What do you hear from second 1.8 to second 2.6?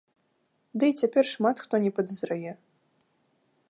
не падазрае.